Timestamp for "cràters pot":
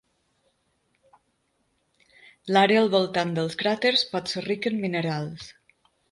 3.59-4.33